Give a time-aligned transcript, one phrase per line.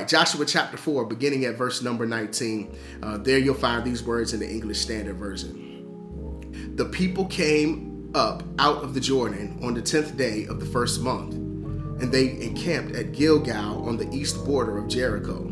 [0.00, 2.74] right, Joshua chapter 4, beginning at verse number 19.
[3.02, 6.72] Uh, there you'll find these words in the English Standard Version.
[6.76, 11.02] The people came up out of the Jordan on the 10th day of the first
[11.02, 15.42] month, and they encamped at Gilgal on the east border of Jericho.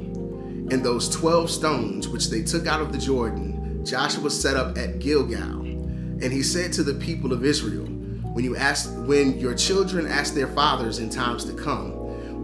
[0.71, 4.99] And those 12 stones which they took out of the Jordan, Joshua set up at
[4.99, 5.61] Gilgal.
[5.61, 10.33] And he said to the people of Israel, when you ask when your children ask
[10.33, 11.93] their fathers in times to come,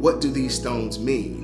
[0.00, 1.43] what do these stones mean?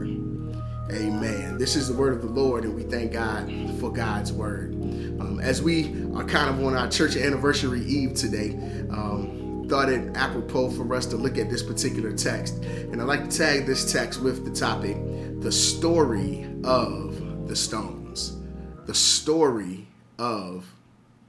[0.93, 1.57] Amen.
[1.57, 4.73] This is the word of the Lord, and we thank God for God's word.
[4.73, 8.55] Um, as we are kind of on our church anniversary eve today,
[8.89, 12.55] um, thought it apropos for us to look at this particular text.
[12.65, 14.97] And I'd like to tag this text with the topic
[15.41, 18.37] The Story of the Stones.
[18.85, 19.87] The Story
[20.19, 20.73] of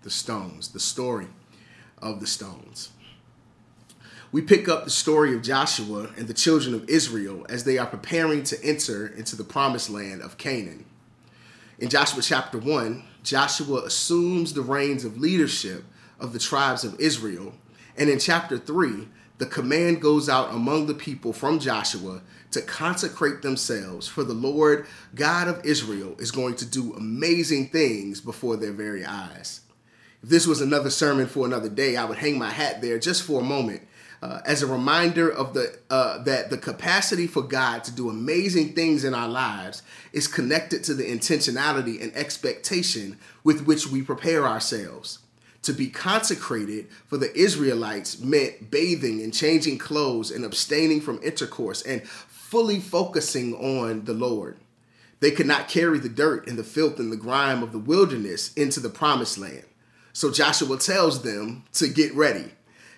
[0.03, 0.71] the Stones.
[0.71, 1.29] The Story
[1.99, 2.91] of the Stones
[4.33, 7.87] we pick up the story of Joshua and the children of Israel as they are
[7.87, 10.87] preparing to enter into the promised land of Canaan.
[11.79, 15.85] In Joshua chapter 1, Joshua assumes the reins of leadership
[16.19, 17.53] of the tribes of Israel.
[17.99, 22.23] And in chapter 3, the command goes out among the people from Joshua
[22.53, 28.21] to consecrate themselves, for the Lord God of Israel is going to do amazing things
[28.21, 29.61] before their very eyes.
[30.23, 33.25] If this was another sermon for another day, I would hang my hat there just
[33.25, 33.83] for a moment
[34.23, 38.73] uh, as a reminder of the uh, that the capacity for God to do amazing
[38.73, 44.47] things in our lives is connected to the intentionality and expectation with which we prepare
[44.47, 45.19] ourselves.
[45.63, 51.83] To be consecrated for the Israelites meant bathing and changing clothes and abstaining from intercourse
[51.83, 54.57] and fully focusing on the Lord.
[55.21, 58.53] They could not carry the dirt and the filth and the grime of the wilderness
[58.55, 59.65] into the promised land.
[60.13, 62.53] So Joshua tells them to get ready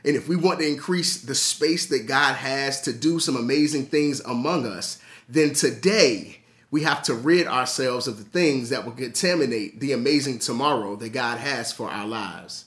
[0.05, 3.87] and if we want to increase the space that God has to do some amazing
[3.87, 8.93] things among us, then today we have to rid ourselves of the things that will
[8.93, 12.67] contaminate the amazing tomorrow that God has for our lives.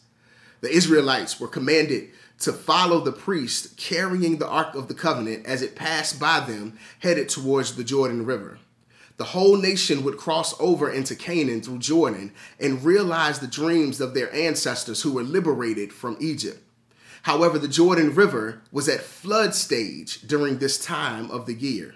[0.62, 2.10] The Israelites were commanded
[2.40, 6.78] to follow the priest carrying the Ark of the Covenant as it passed by them,
[7.00, 8.58] headed towards the Jordan River.
[9.18, 14.14] The whole nation would cross over into Canaan through Jordan and realize the dreams of
[14.14, 16.64] their ancestors who were liberated from Egypt.
[17.28, 21.96] However, the Jordan River was at flood stage during this time of the year,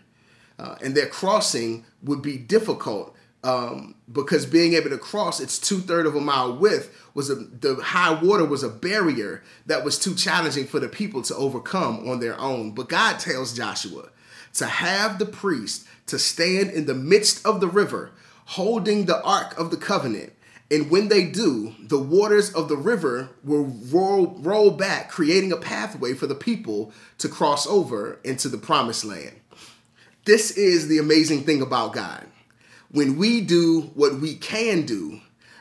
[0.60, 5.80] uh, and their crossing would be difficult um, because being able to cross its two
[5.80, 9.98] third of a mile width was a, the high water was a barrier that was
[9.98, 12.72] too challenging for the people to overcome on their own.
[12.72, 14.10] But God tells Joshua
[14.56, 18.12] to have the priest to stand in the midst of the river,
[18.48, 20.34] holding the ark of the covenant
[20.72, 25.58] and when they do, the waters of the river will roll, roll back, creating a
[25.58, 29.34] pathway for the people to cross over into the promised land.
[30.24, 32.26] This is the amazing thing about God.
[32.90, 35.20] When we do what we can do,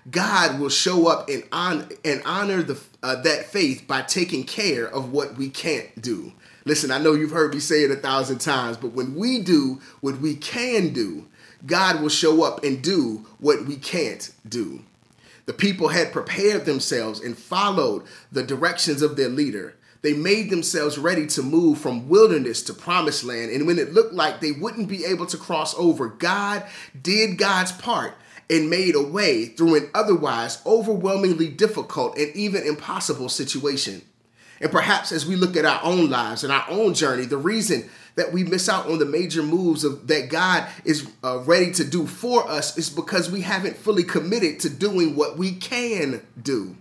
[0.08, 4.86] God will show up and, on, and honor the, uh, that faith by taking care
[4.86, 6.32] of what we can't do.
[6.64, 9.80] Listen, I know you've heard me say it a thousand times, but when we do
[10.02, 11.26] what we can do,
[11.66, 14.84] God will show up and do what we can't do.
[15.50, 19.74] The people had prepared themselves and followed the directions of their leader.
[20.00, 23.50] They made themselves ready to move from wilderness to promised land.
[23.50, 26.64] And when it looked like they wouldn't be able to cross over, God
[27.02, 28.14] did God's part
[28.48, 34.02] and made a way through an otherwise overwhelmingly difficult and even impossible situation.
[34.60, 37.90] And perhaps as we look at our own lives and our own journey, the reason
[38.14, 41.84] that we miss out on the major moves of that God is uh, ready to
[41.84, 46.76] do for us is because we haven't fully committed to doing what we can do,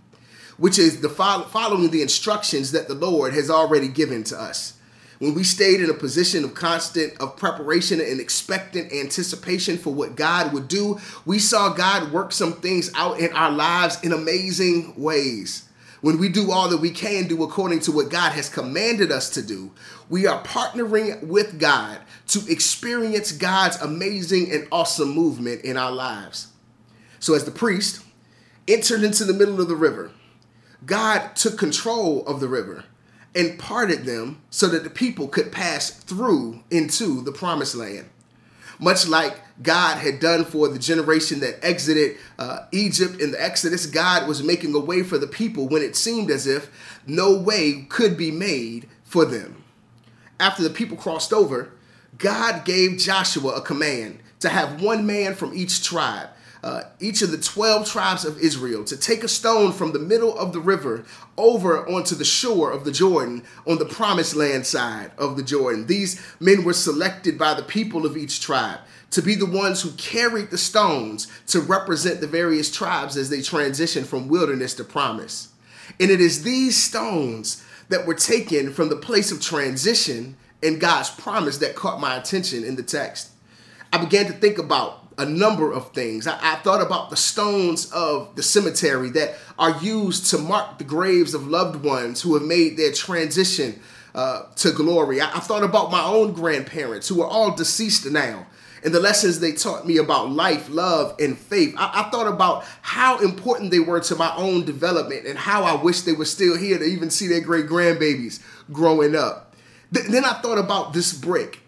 [0.58, 4.74] which is the fo- following the instructions that the Lord has already given to us.
[5.20, 10.16] When we stayed in a position of constant of preparation and expectant anticipation for what
[10.16, 14.94] God would do, we saw God work some things out in our lives in amazing
[14.96, 15.68] ways.
[16.00, 19.28] When we do all that we can do according to what God has commanded us
[19.30, 19.70] to do,
[20.08, 21.98] we are partnering with God
[22.28, 26.48] to experience God's amazing and awesome movement in our lives.
[27.18, 28.02] So, as the priest
[28.66, 30.10] entered into the middle of the river,
[30.86, 32.84] God took control of the river
[33.34, 38.08] and parted them so that the people could pass through into the promised land.
[38.78, 43.86] much like God had done for the generation that exited uh, Egypt in the Exodus.
[43.86, 46.70] God was making a way for the people when it seemed as if
[47.06, 49.64] no way could be made for them.
[50.38, 51.72] After the people crossed over,
[52.16, 56.30] God gave Joshua a command to have one man from each tribe
[56.62, 60.36] uh, each of the 12 tribes of Israel to take a stone from the middle
[60.38, 61.04] of the river
[61.36, 65.86] over onto the shore of the Jordan on the promised land side of the Jordan.
[65.86, 68.80] These men were selected by the people of each tribe
[69.10, 73.38] to be the ones who carried the stones to represent the various tribes as they
[73.38, 75.48] transitioned from wilderness to promise.
[75.98, 81.10] And it is these stones that were taken from the place of transition and God's
[81.10, 83.30] promise that caught my attention in the text.
[83.92, 86.26] I began to think about a number of things.
[86.26, 90.84] I, I, thought about the stones of the cemetery that are used to mark the
[90.84, 93.80] graves of loved ones who have made their transition
[94.14, 95.20] uh, to glory.
[95.20, 98.46] I, I thought about my own grandparents who are all deceased now
[98.82, 101.74] and the lessons they taught me about life, love, and faith.
[101.76, 105.80] I, I, thought about how important they were to my own development and how I
[105.80, 108.42] wish they were still here to even see their great grandbabies
[108.72, 109.54] growing up.
[109.92, 111.60] Th- then I thought about this brick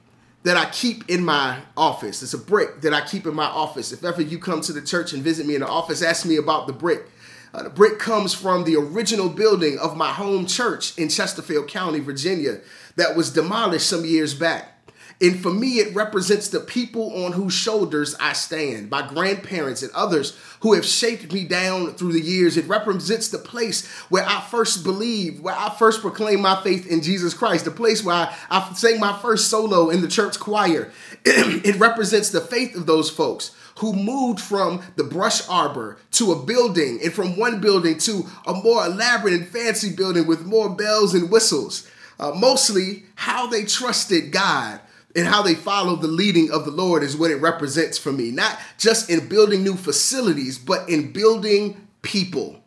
[0.44, 2.22] that I keep in my office.
[2.22, 3.92] It's a brick that I keep in my office.
[3.92, 6.36] If ever you come to the church and visit me in the office, ask me
[6.36, 7.06] about the brick.
[7.54, 12.00] Uh, the brick comes from the original building of my home church in Chesterfield County,
[12.00, 12.60] Virginia,
[12.96, 14.71] that was demolished some years back.
[15.22, 19.92] And for me, it represents the people on whose shoulders I stand, my grandparents and
[19.92, 22.56] others who have shaped me down through the years.
[22.56, 27.02] It represents the place where I first believed, where I first proclaimed my faith in
[27.02, 30.90] Jesus Christ, the place where I, I sang my first solo in the church choir.
[31.24, 36.42] it represents the faith of those folks who moved from the brush arbor to a
[36.44, 41.14] building and from one building to a more elaborate and fancy building with more bells
[41.14, 41.88] and whistles.
[42.18, 44.80] Uh, mostly how they trusted God
[45.14, 48.30] and how they follow the leading of the Lord is what it represents for me.
[48.30, 52.62] Not just in building new facilities, but in building people.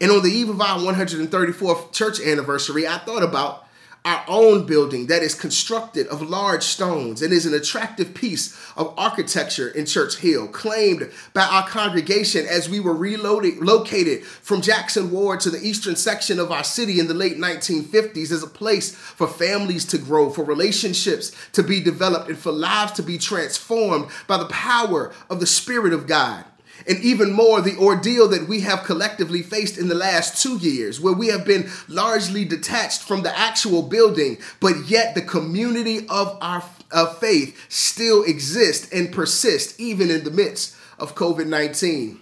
[0.00, 3.66] And on the eve of our 134th church anniversary, I thought about
[4.04, 8.92] our own building that is constructed of large stones and is an attractive piece of
[8.98, 15.40] architecture in Church Hill, claimed by our congregation as we were relocated from Jackson Ward
[15.40, 19.26] to the eastern section of our city in the late 1950s as a place for
[19.26, 24.36] families to grow, for relationships to be developed, and for lives to be transformed by
[24.36, 26.44] the power of the Spirit of God
[26.86, 31.00] and even more the ordeal that we have collectively faced in the last two years,
[31.00, 36.36] where we have been largely detached from the actual building, but yet the community of
[36.40, 42.20] our of faith still exists and persists even in the midst of COVID 19.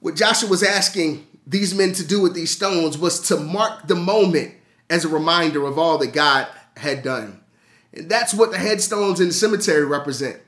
[0.00, 3.94] What Joshua was asking these men to do with these stones was to mark the
[3.94, 4.54] moment
[4.88, 7.40] as a reminder of all that God had done.
[7.92, 10.40] And that's what the headstones in the cemetery represent.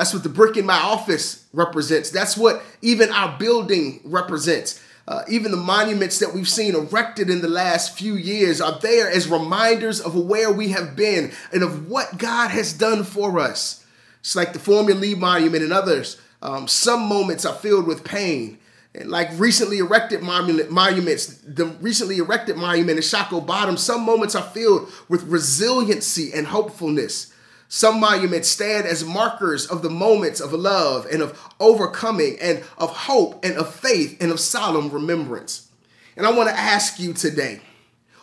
[0.00, 2.08] That's what the brick in my office represents.
[2.08, 4.82] That's what even our building represents.
[5.06, 9.10] Uh, even the monuments that we've seen erected in the last few years are there
[9.10, 13.84] as reminders of where we have been and of what God has done for us.
[14.20, 16.18] It's like the Formula Lee Monument and others.
[16.40, 18.56] Um, some moments are filled with pain.
[18.94, 24.34] And like recently erected monument, monuments, the recently erected monument in Shockoe Bottom, some moments
[24.34, 27.29] are filled with resiliency and hopefulness.
[27.72, 32.90] Some monuments stand as markers of the moments of love and of overcoming and of
[32.90, 35.70] hope and of faith and of solemn remembrance.
[36.16, 37.60] And I want to ask you today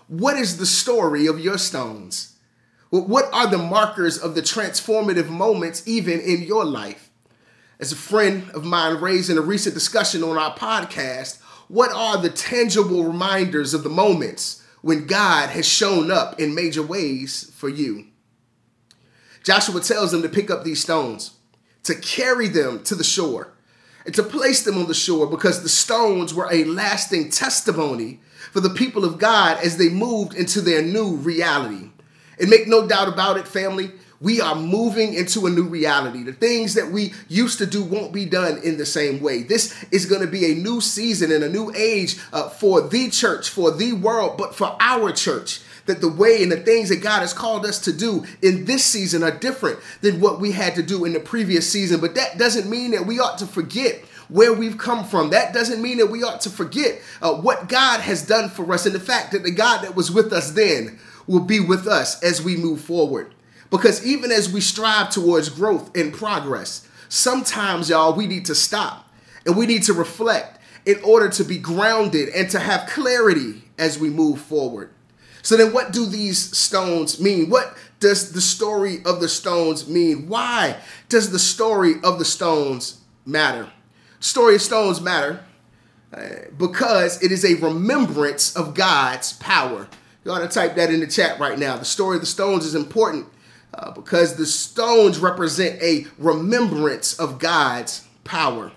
[0.09, 2.37] what is the story of your stones?
[2.89, 7.09] What are the markers of the transformative moments, even in your life?
[7.79, 11.39] As a friend of mine raised in a recent discussion on our podcast,
[11.69, 16.83] what are the tangible reminders of the moments when God has shown up in major
[16.83, 18.07] ways for you?
[19.47, 21.37] Joshua tells them to pick up these stones,
[21.83, 23.53] to carry them to the shore,
[24.05, 28.19] and to place them on the shore because the stones were a lasting testimony
[28.51, 31.91] for the people of God as they moved into their new reality.
[32.37, 36.23] And make no doubt about it, family, we are moving into a new reality.
[36.23, 39.43] The things that we used to do won't be done in the same way.
[39.43, 43.09] This is going to be a new season and a new age uh, for the
[43.09, 47.01] church, for the world, but for our church that the way and the things that
[47.01, 50.75] God has called us to do in this season are different than what we had
[50.75, 51.99] to do in the previous season.
[51.99, 55.29] But that doesn't mean that we ought to forget where we've come from.
[55.29, 58.85] That doesn't mean that we ought to forget uh, what God has done for us
[58.85, 62.21] and the fact that the God that was with us then will be with us
[62.23, 63.33] as we move forward.
[63.69, 69.09] Because even as we strive towards growth and progress, sometimes, y'all, we need to stop
[69.45, 73.99] and we need to reflect in order to be grounded and to have clarity as
[73.99, 74.89] we move forward.
[75.47, 77.49] So then, what do these stones mean?
[77.49, 80.27] What does the story of the stones mean?
[80.27, 80.75] Why
[81.07, 83.71] does the story of the stones matter?
[84.19, 85.45] Story of stones matter
[86.11, 89.87] uh, because it is a remembrance of God's power.
[90.25, 91.77] You ought to type that in the chat right now.
[91.77, 93.27] The story of the stones is important
[93.73, 98.73] uh, because the stones represent a remembrance of God's power.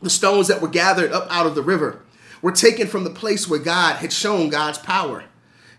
[0.00, 2.04] The stones that were gathered up out of the river
[2.40, 5.24] were taken from the place where God had shown God's power.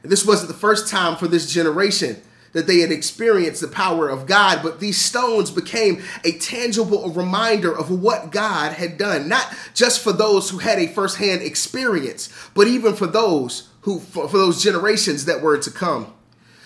[0.04, 4.08] And this wasn't the first time for this generation that they had experienced the power
[4.08, 9.54] of God, but these stones became a tangible reminder of what God had done, not
[9.74, 14.38] just for those who had a firsthand experience, but even for those who for, for
[14.38, 16.14] those generations that were to come.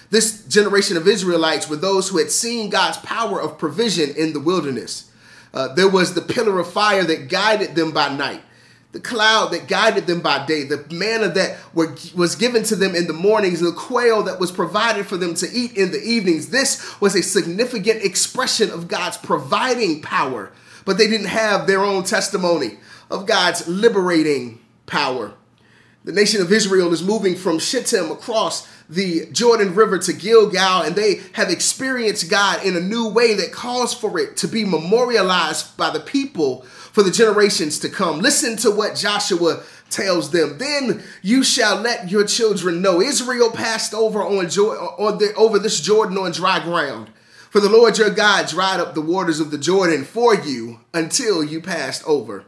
[0.10, 4.39] This generation of Israelites were those who had seen God's power of provision in the
[4.39, 5.10] wilderness.
[5.53, 8.41] Uh, there was the pillar of fire that guided them by night
[8.94, 12.96] the cloud that guided them by day, the manna that were, was given to them
[12.96, 16.50] in the mornings, the quail that was provided for them to eat in the evenings.
[16.50, 20.51] This was a significant expression of God's providing power,
[20.86, 22.79] but they didn't have their own testimony
[23.12, 25.34] of God's liberating power.
[26.06, 30.96] The nation of Israel is moving from Shittim across the Jordan River to Gilgal, and
[30.96, 35.75] they have experienced God in a new way that calls for it to be memorialized
[35.75, 36.65] by the people
[36.97, 38.21] for the generations to come.
[38.21, 39.61] Listen to what Joshua
[39.91, 40.57] tells them.
[40.57, 42.99] Then you shall let your children know.
[42.99, 47.11] Israel passed over on, on the, over this Jordan on dry ground.
[47.51, 51.43] For the Lord your God dried up the waters of the Jordan for you until
[51.43, 52.45] you passed over.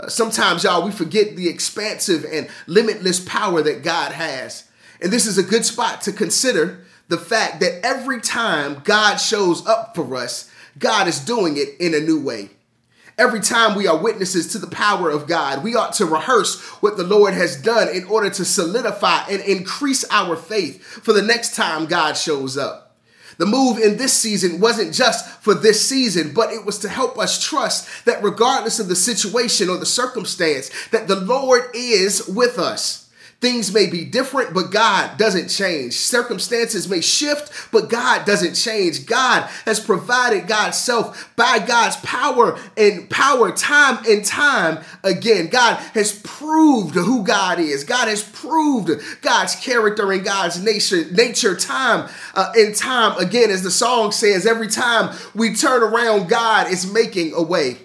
[0.00, 4.70] Uh, sometimes, y'all, we forget the expansive and limitless power that God has.
[5.02, 9.66] And this is a good spot to consider the fact that every time God shows
[9.66, 12.52] up for us, God is doing it in a new way.
[13.18, 16.98] Every time we are witnesses to the power of God, we ought to rehearse what
[16.98, 21.54] the Lord has done in order to solidify and increase our faith for the next
[21.54, 22.94] time God shows up.
[23.38, 27.18] The move in this season wasn't just for this season, but it was to help
[27.18, 32.58] us trust that regardless of the situation or the circumstance, that the Lord is with
[32.58, 33.05] us.
[33.38, 35.92] Things may be different, but God doesn't change.
[35.92, 39.04] Circumstances may shift, but God doesn't change.
[39.04, 45.48] God has provided God's self by God's power and power time and time again.
[45.48, 47.84] God has proved who God is.
[47.84, 48.90] God has proved
[49.20, 53.50] God's character and God's nature, nature time uh, and time again.
[53.50, 57.76] As the song says, every time we turn around, God is making a way.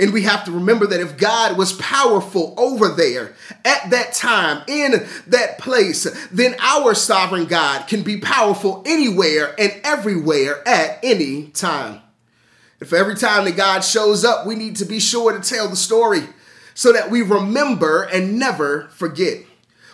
[0.00, 3.34] And we have to remember that if God was powerful over there
[3.66, 9.78] at that time, in that place, then our sovereign God can be powerful anywhere and
[9.84, 12.00] everywhere at any time.
[12.82, 15.76] For every time that God shows up, we need to be sure to tell the
[15.76, 16.22] story
[16.72, 19.44] so that we remember and never forget.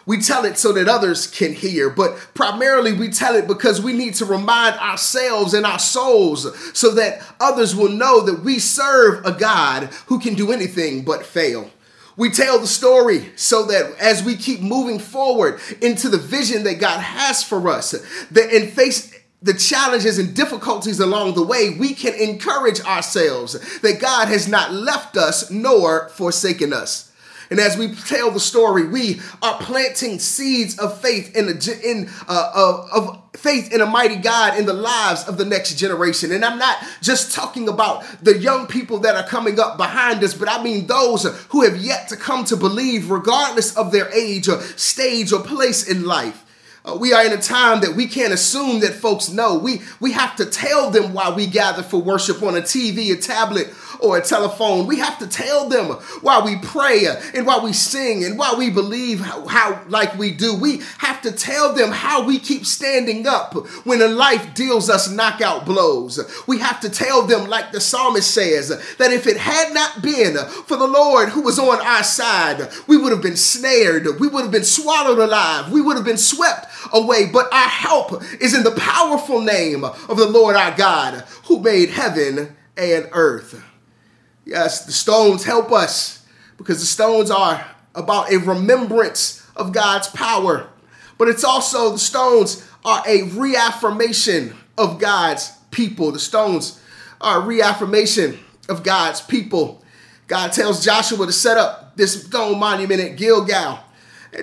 [0.06, 3.92] We tell it so that others can hear, but primarily we tell it because we
[3.92, 6.46] need to remind ourselves and our souls
[6.78, 11.26] so that others will know that we serve a God who can do anything but
[11.26, 11.70] fail.
[12.16, 16.78] We tell the story so that as we keep moving forward into the vision that
[16.78, 17.90] God has for us,
[18.30, 24.00] that and face the challenges and difficulties along the way, we can encourage ourselves that
[24.00, 27.05] God has not left us nor forsaken us.
[27.50, 32.10] And as we tell the story, we are planting seeds of faith in a, in
[32.28, 36.32] uh, of faith in a mighty God in the lives of the next generation.
[36.32, 40.34] And I'm not just talking about the young people that are coming up behind us,
[40.34, 44.48] but I mean those who have yet to come to believe, regardless of their age
[44.48, 46.45] or stage or place in life.
[46.86, 49.58] Uh, we are in a time that we can't assume that folks know.
[49.58, 53.16] We we have to tell them why we gather for worship on a TV, a
[53.16, 54.86] tablet, or a telephone.
[54.86, 55.86] We have to tell them
[56.20, 60.30] why we pray and why we sing and why we believe how, how, like we
[60.30, 60.54] do.
[60.54, 65.10] We have to tell them how we keep standing up when a life deals us
[65.10, 66.20] knockout blows.
[66.46, 70.36] We have to tell them, like the psalmist says, that if it had not been
[70.66, 74.42] for the Lord who was on our side, we would have been snared, we would
[74.42, 77.26] have been swallowed alive, we would have been swept away.
[77.26, 81.90] But our help is in the powerful name of the Lord our God who made
[81.90, 83.62] heaven and earth.
[84.44, 86.24] Yes, the stones help us
[86.56, 90.68] because the stones are about a remembrance of God's power.
[91.18, 96.12] But it's also, the stones are a reaffirmation of God's people.
[96.12, 96.80] The stones
[97.20, 99.82] are reaffirmation of God's people.
[100.26, 103.80] God tells Joshua to set up this stone monument at Gilgal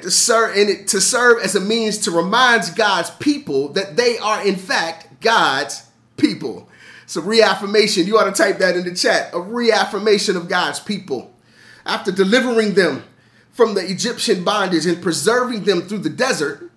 [0.02, 4.18] to serve, and it, to serve as a means to remind God's people that they
[4.18, 6.70] are, in fact, God's people.
[7.16, 8.08] A reaffirmation.
[8.08, 9.30] You ought to type that in the chat.
[9.34, 11.32] A reaffirmation of God's people.
[11.86, 13.04] After delivering them
[13.52, 16.72] from the Egyptian bondage and preserving them through the desert,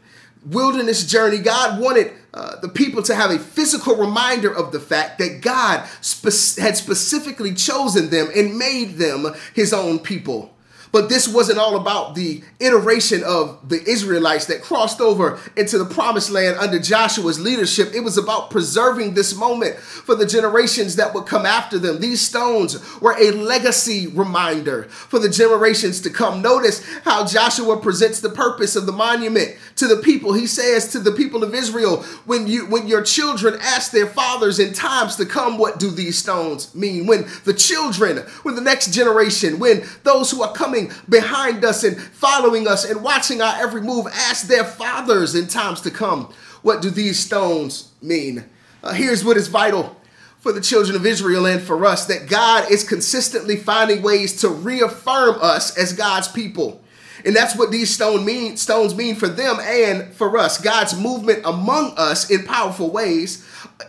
[0.45, 5.19] wilderness journey, God wanted uh, the people to have a physical reminder of the fact
[5.19, 10.55] that God spe- had specifically chosen them and made them his own people.
[10.97, 15.85] But this wasn't all about the iteration of the Israelites that crossed over into the
[15.85, 17.93] promised land under Joshua's leadership.
[17.95, 22.01] It was about preserving this moment for the generations that would come after them.
[22.01, 26.41] These stones were a legacy reminder for the generations to come.
[26.41, 30.33] Notice how Joshua presents the purpose of the monument to the people.
[30.33, 34.59] He says to the people of Israel, when you when your children ask their fathers
[34.59, 37.07] in times to come, what do these stones mean?
[37.07, 42.01] When the children, when the next generation, when those who are coming behind us and
[42.01, 46.83] following us and watching our every move ask their fathers in times to come, What
[46.83, 48.45] do these stones mean?
[48.83, 49.97] Uh, here's what is vital
[50.39, 54.49] for the children of Israel and for us that God is consistently finding ways to
[54.49, 56.81] reaffirm us as God's people.
[57.27, 60.61] And that's what these stone mean, stones mean for them and for us.
[60.61, 63.45] God's movement among us in powerful ways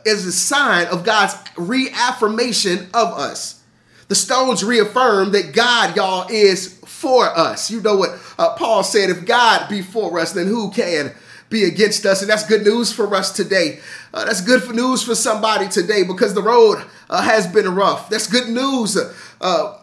[0.05, 3.61] is a sign of God's reaffirmation of us.
[4.07, 7.69] The stones reaffirm that God, y'all, is for us.
[7.69, 11.13] You know what uh, Paul said if God be for us, then who can
[11.49, 12.21] be against us?
[12.21, 13.79] And that's good news for us today.
[14.13, 18.09] Uh, that's good for news for somebody today because the road uh, has been rough.
[18.09, 18.97] That's good news
[19.41, 19.77] uh,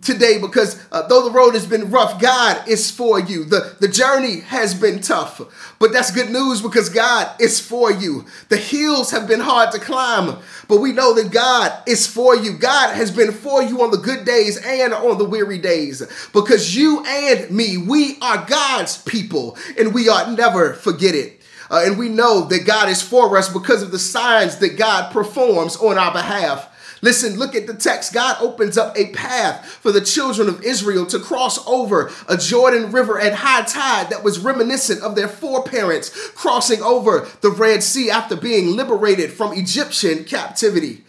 [0.00, 3.44] today because uh, though the road has been rough, God is for you.
[3.44, 5.40] The, the journey has been tough,
[5.78, 8.24] but that's good news because God is for you.
[8.48, 12.54] The hills have been hard to climb, but we know that God is for you.
[12.54, 16.74] God has been for you on the good days and on the weary days because
[16.74, 21.40] you and me, we are God's people and we ought never forget it.
[21.70, 25.10] Uh, and we know that God is for us because of the signs that God
[25.10, 26.68] performs on our behalf.
[27.02, 28.14] Listen, look at the text.
[28.14, 32.92] God opens up a path for the children of Israel to cross over a Jordan
[32.92, 38.08] River at high tide that was reminiscent of their foreparents crossing over the Red Sea
[38.08, 41.04] after being liberated from Egyptian captivity.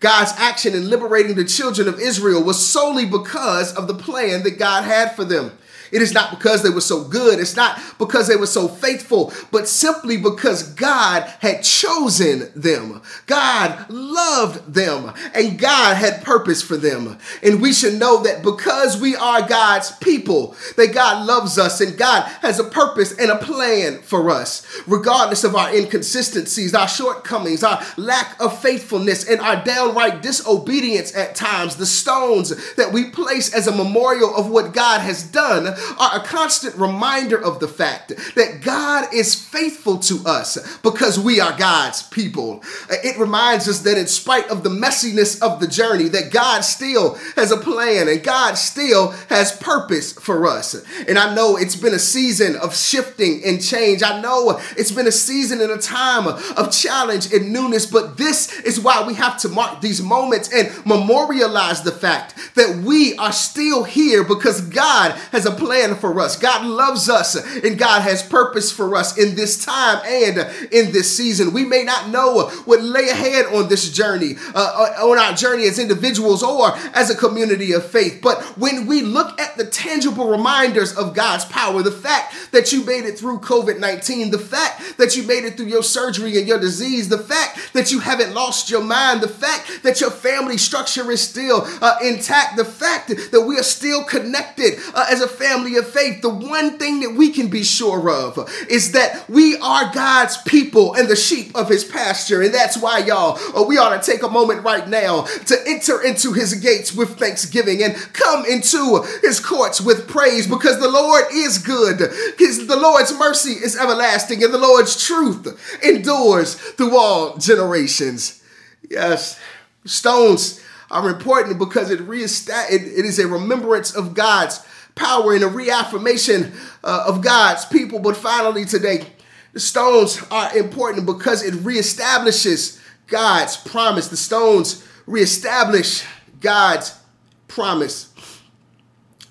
[0.00, 4.58] God's action in liberating the children of Israel was solely because of the plan that
[4.58, 5.56] God had for them.
[5.92, 7.38] It is not because they were so good.
[7.38, 13.02] It's not because they were so faithful, but simply because God had chosen them.
[13.26, 17.18] God loved them and God had purpose for them.
[17.42, 21.96] And we should know that because we are God's people, that God loves us and
[21.96, 27.62] God has a purpose and a plan for us, regardless of our inconsistencies, our shortcomings,
[27.62, 31.76] our lack of faithfulness, and our downright disobedience at times.
[31.76, 36.24] The stones that we place as a memorial of what God has done are a
[36.24, 42.02] constant reminder of the fact that God is faithful to us because we are God's
[42.02, 42.62] people.
[42.90, 47.14] It reminds us that in spite of the messiness of the journey, that God still
[47.36, 50.74] has a plan and God still has purpose for us.
[51.08, 54.02] And I know it's been a season of shifting and change.
[54.02, 58.60] I know it's been a season and a time of challenge and newness, but this
[58.60, 63.32] is why we have to mark these moments and memorialize the fact that we are
[63.32, 66.34] still here because God has a plan plan for us.
[66.38, 70.38] God loves us and God has purpose for us in this time and
[70.72, 71.52] in this season.
[71.52, 75.64] We may not know what lay ahead on this journey, uh, uh, on our journey
[75.64, 78.20] as individuals or as a community of faith.
[78.22, 82.82] But when we look at the tangible reminders of God's power, the fact that you
[82.86, 86.48] made it through COVID 19, the fact that you made it through your surgery and
[86.48, 90.56] your disease, the fact that you haven't lost your mind, the fact that your family
[90.56, 95.28] structure is still uh, intact, the fact that we are still connected uh, as a
[95.28, 99.56] family of faith, the one thing that we can be sure of is that we
[99.58, 102.42] are God's people and the sheep of his pasture.
[102.42, 106.02] And that's why, y'all, uh, we ought to take a moment right now to enter
[106.02, 111.24] into his gates with thanksgiving and come into his courts with praise because the Lord
[111.32, 112.00] is good.
[112.38, 118.42] His, the Lord's mercy is everlasting and the Lord's truth endures through all generations.
[118.88, 119.38] Yes,
[119.84, 124.60] stones are important because it, reestab- it, it is a remembrance of God's
[124.98, 126.52] power and a reaffirmation
[126.84, 128.00] uh, of God's people.
[128.00, 129.06] But finally, today,
[129.52, 134.08] the stones are important because it reestablishes God's promise.
[134.08, 136.04] The stones reestablish
[136.40, 136.98] God's
[137.46, 138.12] promise.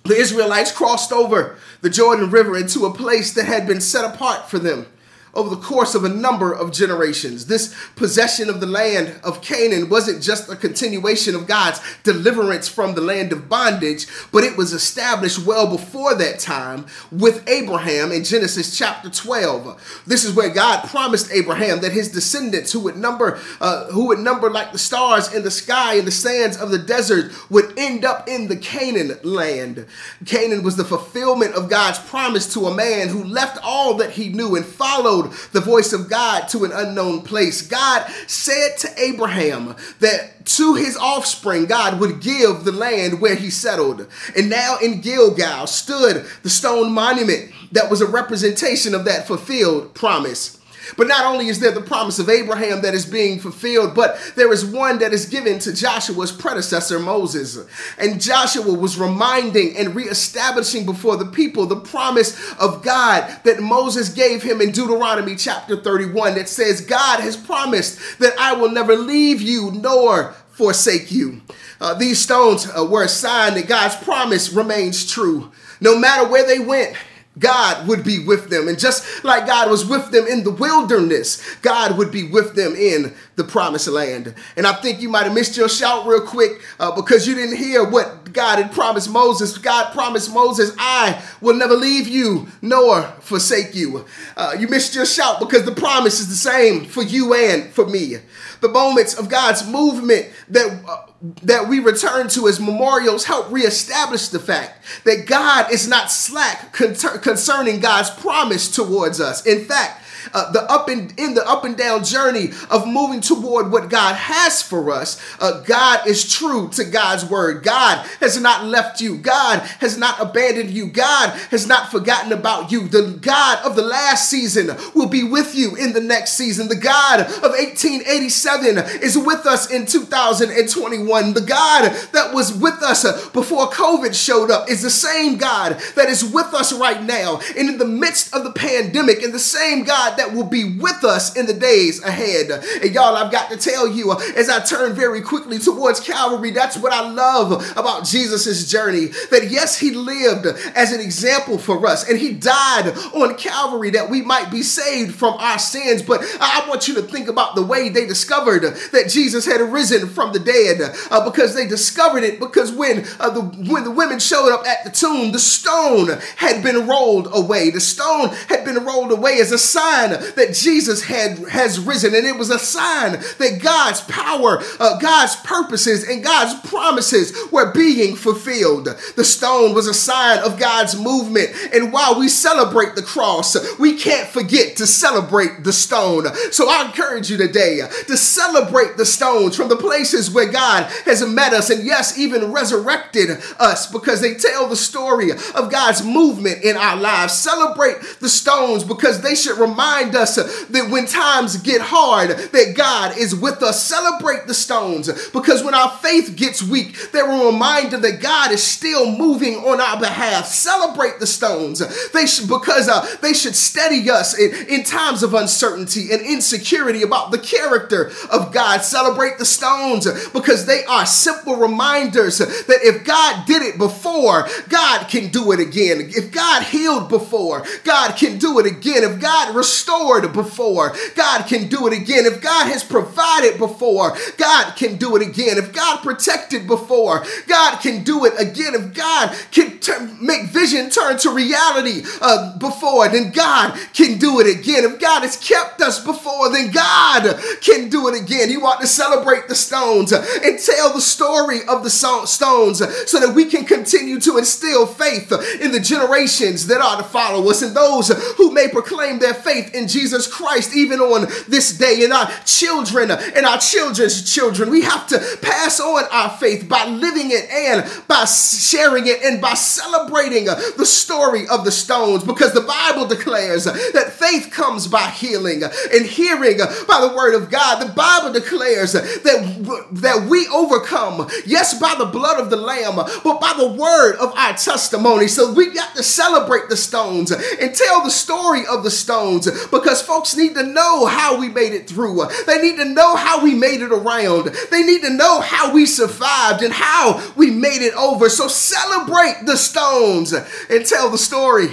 [0.04, 4.50] The Israelites crossed over the Jordan River into a place that had been set apart
[4.50, 4.88] for them
[5.34, 7.46] over the course of a number of generations.
[7.46, 12.96] This possession of the land of Canaan wasn't just a continuation of God's deliverance from
[12.96, 18.24] the land of bondage, but it was established well before that time with Abraham in
[18.24, 20.04] Genesis chapter 12.
[20.08, 24.20] This is where God promised Abraham that his descendants who would number uh, who would
[24.20, 28.06] number like the stars in the sky and the sands of the desert would end
[28.06, 29.86] up in the Canaan land.
[30.26, 34.30] Canaan was the fulfillment of God's promise to a man who left all that he
[34.30, 37.62] knew and followed the voice of God to an unknown place.
[37.62, 43.50] God said to Abraham that to his offspring God would give the land where he
[43.50, 44.08] settled.
[44.36, 49.94] And now in Gilgal stood the stone monument that was a representation of that fulfilled
[49.94, 50.57] promise.
[50.96, 54.54] But not only is there the promise of Abraham that is being fulfilled, but there
[54.54, 57.58] is one that is given to Joshua's predecessor, Moses.
[57.98, 64.10] And Joshua was reminding and reestablishing before the people the promise of God that Moses
[64.10, 68.96] gave him in Deuteronomy chapter 31 that says, God has promised that I will never
[68.96, 71.42] leave you nor forsake you.
[71.80, 75.52] Uh, these stones uh, were a sign that God's promise remains true.
[75.80, 76.96] No matter where they went,
[77.40, 78.68] God would be with them.
[78.68, 82.76] And just like God was with them in the wilderness, God would be with them
[82.76, 84.34] in the promised land.
[84.58, 87.58] And I think you might have missed your shout real quick uh, because you didn't
[87.58, 89.58] hear what God had promised Moses.
[89.60, 94.06] God promised Moses, I will never leave you nor forsake you.
[94.36, 97.86] Uh, you missed your shout because the promise is the same for you and for
[97.86, 98.18] me.
[98.62, 101.04] The moments of God's movement that uh,
[101.44, 106.74] that we return to as memorials help reestablish the fact that God is not slack
[106.74, 109.46] concerning God's promise towards us.
[109.46, 113.72] In fact, uh, the up and in the up and down journey of moving toward
[113.72, 117.64] what God has for us, uh, God is true to God's word.
[117.64, 119.18] God has not left you.
[119.18, 120.88] God has not abandoned you.
[120.88, 122.88] God has not forgotten about you.
[122.88, 126.68] The God of the last season will be with you in the next season.
[126.68, 131.34] The God of 1887 is with us in 2021.
[131.34, 136.10] The God that was with us before COVID showed up is the same God that
[136.10, 137.40] is with us right now.
[137.58, 141.04] And in the midst of the pandemic, and the same God that will be with
[141.04, 142.52] us in the days ahead.
[142.82, 146.78] And y'all, I've got to tell you, as I turn very quickly towards Calvary, that's
[146.78, 149.08] what I love about Jesus' journey.
[149.32, 154.10] That yes, he lived as an example for us, and he died on Calvary that
[154.10, 156.02] we might be saved from our sins.
[156.02, 160.08] But I want you to think about the way they discovered that Jesus had risen
[160.08, 164.20] from the dead, uh, because they discovered it because when uh, the when the women
[164.20, 167.70] showed up at the tomb, the stone had been rolled away.
[167.70, 172.16] The stone had been rolled away as a sign sign that Jesus had has risen,
[172.16, 177.72] and it was a sign that God's power, uh, God's purposes, and God's promises were
[177.72, 178.88] being fulfilled.
[179.16, 183.98] The stone was a sign of God's movement, and while we celebrate the cross, we
[183.98, 186.26] can't forget to celebrate the stone.
[186.52, 191.26] So I encourage you today to celebrate the stones from the places where God has
[191.28, 196.64] met us, and yes, even resurrected us because they tell the story of God's movement
[196.64, 197.34] in our lives.
[197.34, 202.74] Celebrate the stones because they should remind remind us that when times get hard, that
[202.76, 203.84] God is with us.
[203.84, 208.64] Celebrate the stones because when our faith gets weak, they're a reminder that God is
[208.64, 210.46] still moving on our behalf.
[210.46, 211.80] Celebrate the stones.
[212.12, 217.32] They because uh, they should steady us in, in times of uncertainty and insecurity about
[217.32, 218.82] the character of God.
[218.82, 225.08] Celebrate the stones because they are simple reminders that if God did it before, God
[225.08, 225.98] can do it again.
[226.02, 229.04] If God healed before, God can do it again.
[229.04, 232.26] If God restored restored before, God can do it again.
[232.26, 235.58] If God has provided before, God can do it again.
[235.58, 238.74] If God protected before, God can do it again.
[238.74, 244.48] If God can make vision turn to reality uh, before, then God can do it
[244.48, 244.84] again.
[244.84, 248.50] If God has kept us before, then God can do it again.
[248.50, 253.34] You want to celebrate the stones and tell the story of the stones so that
[253.36, 257.76] we can continue to instill faith in the generations that are to follow us and
[257.76, 262.04] those who may proclaim their faith in Jesus Christ even on this day.
[262.04, 266.86] in our children and our children's children, we have to pass on our faith by
[266.86, 272.24] living it and by sharing it and by celebrating uh, the story of the stones
[272.24, 277.50] because the Bible declares that faith comes by healing and hearing by the word of
[277.50, 277.82] God.
[277.82, 283.40] The Bible declares that, that we overcome, yes, by the blood of the Lamb, but
[283.40, 285.28] by the word of our testimony.
[285.28, 290.02] So we got to celebrate the stones and tell the story of the stones because
[290.02, 292.28] folks need to know how we made it through.
[292.46, 294.52] They need to know how we made it around.
[294.72, 298.30] They need to know how we survived and how we made it over.
[298.30, 301.68] So celebrate the stones and tell the story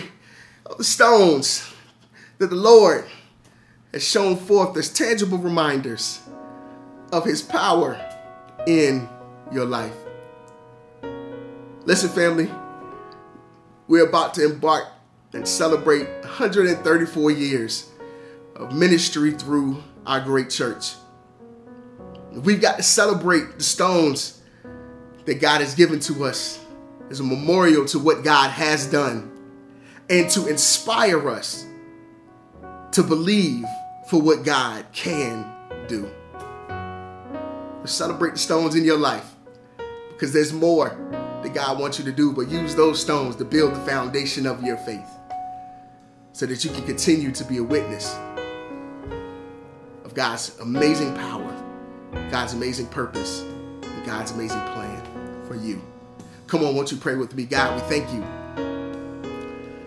[0.67, 1.71] of the stones
[2.39, 3.05] that the Lord
[3.93, 6.21] has shown forth as tangible reminders
[7.13, 7.97] of his power
[8.67, 9.09] in
[9.53, 9.95] your life.
[11.85, 12.51] Listen, family,
[13.87, 14.89] we're about to embark
[15.35, 17.91] and celebrate 134 years
[18.55, 20.93] of ministry through our great church.
[22.33, 24.41] We've got to celebrate the stones
[25.25, 26.65] that God has given to us
[27.11, 29.31] as a memorial to what God has done
[30.09, 31.67] and to inspire us
[32.93, 33.67] to believe
[34.09, 35.45] for what God can
[35.89, 36.09] do.
[37.85, 39.35] Celebrate the stones in your life
[40.11, 40.91] because there's more
[41.43, 44.63] that God wants you to do, but use those stones to build the foundation of
[44.63, 45.14] your faith
[46.35, 48.13] so that you can continue to be a witness
[50.05, 51.55] of God's amazing power,
[52.29, 55.81] God's amazing purpose, and God's amazing plan for you.
[56.49, 57.45] Come on, won't you pray with me?
[57.45, 58.21] God, we thank you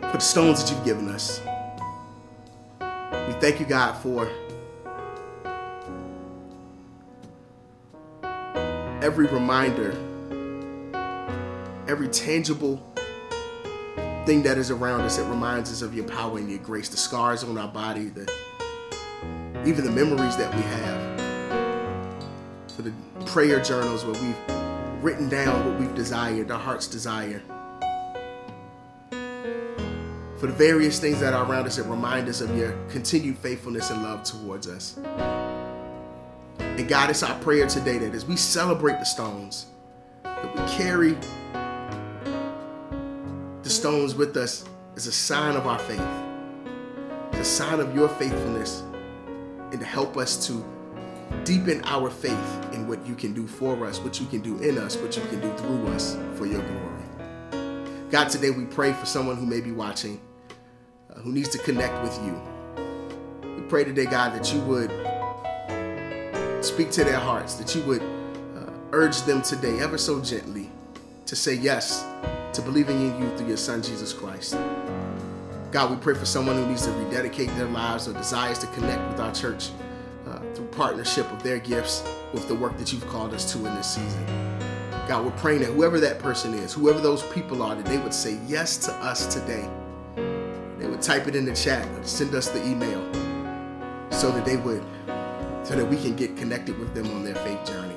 [0.09, 1.41] for the stones that you've given us.
[2.79, 4.31] We thank you, God, for
[9.03, 9.91] every reminder,
[11.89, 12.81] every tangible
[14.27, 17.45] that is around us It reminds us of your power and your grace, the scars
[17.45, 18.29] on our body, the
[19.65, 21.21] even the memories that we have,
[22.75, 22.91] for the
[23.25, 24.35] prayer journals where we've
[25.01, 27.41] written down what we've desired, our heart's desire,
[30.37, 33.91] for the various things that are around us that remind us of your continued faithfulness
[33.91, 34.97] and love towards us.
[36.59, 39.67] And God, it's our prayer today that as we celebrate the stones,
[40.23, 41.15] that we carry
[43.77, 46.01] stones with us is a sign of our faith,
[47.33, 48.81] It's a sign of your faithfulness,
[49.71, 50.65] and to help us to
[51.43, 54.79] deepen our faith in what you can do for us, what you can do in
[54.79, 58.09] us, what you can do through us for your glory.
[58.09, 60.19] God, today we pray for someone who may be watching,
[61.11, 62.41] uh, who needs to connect with you.
[63.43, 64.89] We pray today, God, that you would
[66.65, 70.71] speak to their hearts, that you would uh, urge them today, ever so gently,
[71.27, 72.03] to say yes
[72.57, 74.57] to believing in you through your Son, Jesus Christ.
[75.71, 79.07] God, we pray for someone who needs to rededicate their lives or desires to connect
[79.11, 79.69] with our church
[80.25, 83.75] uh, through partnership of their gifts with the work that you've called us to in
[83.75, 84.25] this season.
[85.07, 88.13] God, we're praying that whoever that person is, whoever those people are, that they would
[88.13, 89.69] say yes to us today.
[90.79, 93.03] They would type it in the chat or send us the email
[94.09, 94.83] so that they would,
[95.63, 97.93] so that we can get connected with them on their faith journey.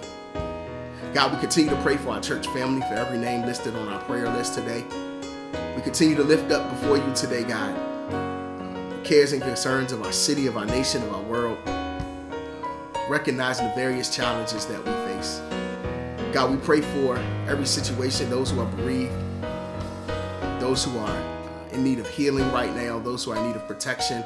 [1.12, 4.00] God, we continue to pray for our church family, for every name listed on our
[4.04, 4.84] prayer list today.
[5.74, 7.74] We continue to lift up before you today, God,
[8.92, 11.58] the cares and concerns of our city, of our nation, of our world,
[13.08, 15.40] recognizing the various challenges that we face.
[16.32, 17.16] God, we pray for
[17.48, 19.12] every situation, those who are bereaved,
[20.60, 23.56] those who are uh, in need of healing right now, those who are in need
[23.56, 24.24] of protection,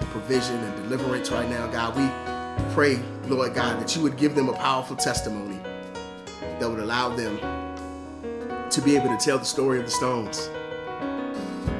[0.00, 1.66] provision, and deliverance right now.
[1.66, 5.60] God, we pray, Lord God, that you would give them a powerful testimony
[6.58, 7.38] that would allow them
[8.70, 10.50] to be able to tell the story of the Stones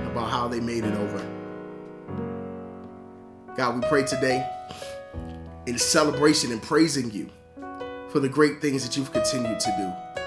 [0.07, 1.33] about how they made it over.
[3.57, 4.49] God, we pray today
[5.67, 7.31] in celebration and praising you
[8.09, 10.23] for the great things that you've continued to do,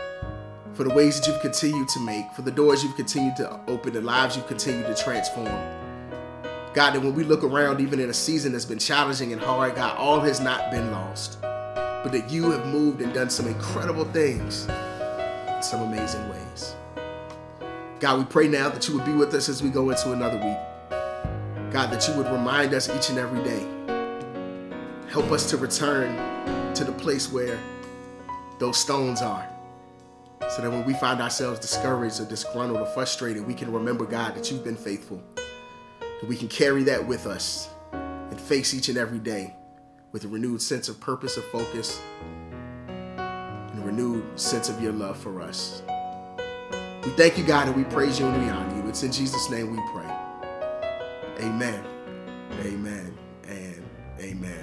[0.73, 3.93] for the ways that you've continued to make, for the doors you've continued to open,
[3.93, 5.47] the lives you've continued to transform.
[6.73, 9.75] God, that when we look around, even in a season that's been challenging and hard,
[9.75, 11.37] God, all has not been lost
[12.03, 16.75] but that you have moved and done some incredible things in some amazing ways.
[17.99, 20.37] God, we pray now that you would be with us as we go into another
[20.37, 21.71] week.
[21.71, 23.67] God, that you would remind us each and every day.
[25.09, 26.15] Help us to return
[26.73, 27.59] to the place where
[28.59, 29.47] those stones are.
[30.49, 34.35] So that when we find ourselves discouraged or disgruntled or frustrated, we can remember, God,
[34.35, 35.21] that you've been faithful.
[35.35, 39.53] That we can carry that with us and face each and every day
[40.11, 42.01] with a renewed sense of purpose, of focus,
[42.87, 45.83] and a renewed sense of your love for us.
[47.03, 48.89] We thank you, God, and we praise you and we honor you.
[48.89, 50.11] It's in Jesus' name we pray.
[51.39, 51.83] Amen.
[52.61, 53.17] Amen.
[53.47, 53.83] And
[54.19, 54.58] amen.